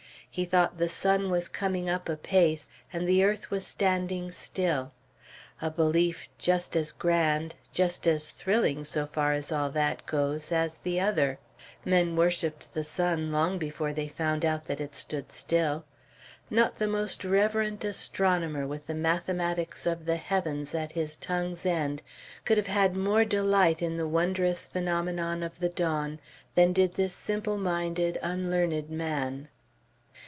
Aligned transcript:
He 0.33 0.45
thought 0.45 0.77
the 0.77 0.87
sun 0.87 1.29
was 1.29 1.49
coming 1.49 1.89
up 1.89 2.07
apace, 2.07 2.69
and 2.93 3.05
the 3.05 3.21
earth 3.21 3.51
was 3.51 3.67
standing 3.67 4.31
still, 4.31 4.93
a 5.61 5.69
belief 5.69 6.29
just 6.37 6.73
as 6.77 6.93
grand, 6.93 7.55
just 7.73 8.07
as 8.07 8.31
thrilling, 8.31 8.85
so 8.85 9.07
far 9.07 9.33
as 9.33 9.51
all 9.51 9.69
that 9.71 10.05
goes, 10.05 10.49
as 10.53 10.77
the 10.77 11.01
other: 11.01 11.37
men 11.83 12.15
worshipped 12.15 12.73
the 12.73 12.85
sun 12.85 13.33
long 13.33 13.57
before 13.57 13.91
they 13.91 14.07
found 14.07 14.45
out 14.45 14.67
that 14.67 14.79
it 14.79 14.95
stood 14.95 15.33
still. 15.33 15.83
Not 16.49 16.77
the 16.79 16.87
most 16.87 17.25
reverent 17.25 17.83
astronomer, 17.83 18.65
with 18.65 18.87
the 18.87 18.95
mathematics 18.95 19.85
of 19.85 20.05
the 20.05 20.15
heavens 20.15 20.73
at 20.73 20.93
his 20.93 21.17
tongue's 21.17 21.65
end, 21.65 22.01
could 22.45 22.55
have 22.55 22.67
had 22.67 22.95
more 22.95 23.25
delight 23.25 23.81
in 23.81 23.97
the 23.97 24.07
wondrous 24.07 24.65
phenomenon 24.65 25.43
of 25.43 25.59
the 25.59 25.67
dawn, 25.67 26.21
than 26.55 26.71
did 26.71 26.93
this 26.93 27.13
simple 27.13 27.57
minded, 27.57 28.17
unlearned 28.23 28.89
man. 28.89 29.49